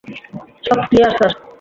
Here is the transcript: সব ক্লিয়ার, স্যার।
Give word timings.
সব 0.65 0.79
ক্লিয়ার, 0.87 1.11
স্যার। 1.17 1.31